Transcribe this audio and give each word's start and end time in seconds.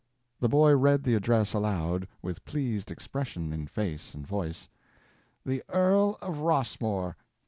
The 0.39 0.49
boy 0.49 0.75
read 0.75 1.03
the 1.03 1.13
address 1.13 1.53
aloud, 1.53 2.07
with 2.23 2.43
pleased 2.43 2.89
expression 2.89 3.53
in 3.53 3.67
face 3.67 4.15
and 4.15 4.25
voice. 4.25 4.67
"The 5.45 5.61
Earl 5.69 6.17
of 6.23 6.39
Rossmore! 6.39 7.17